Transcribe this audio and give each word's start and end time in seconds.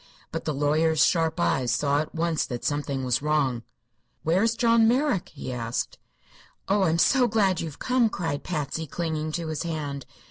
But 0.31 0.45
the 0.45 0.53
lawyer's 0.55 1.05
sharp 1.05 1.39
eyes 1.39 1.71
saw 1.71 1.99
at 1.99 2.15
once 2.15 2.43
that 2.47 2.65
something 2.65 3.03
was 3.03 3.21
wrong. 3.21 3.61
"Where 4.23 4.41
is 4.41 4.55
John 4.55 4.87
Merrick?" 4.87 5.29
he 5.29 5.53
asked. 5.53 5.99
"Oh, 6.67 6.81
I'm 6.85 6.97
so 6.97 7.27
glad 7.27 7.61
you've 7.61 7.77
come!" 7.77 8.09
cried 8.09 8.41
Patsy, 8.43 8.87
clinging 8.87 9.31
to 9.33 9.49
his 9.49 9.61
hand. 9.61 10.07